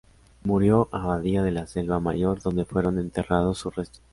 Murió 0.45 0.89
a 0.91 1.03
Abadía 1.03 1.43
de 1.43 1.51
la 1.51 1.67
Selva 1.67 1.99
Mayor, 1.99 2.41
donde 2.41 2.65
fueron 2.65 2.97
enterrados 2.97 3.59
sus 3.59 3.75
restos. 3.75 4.01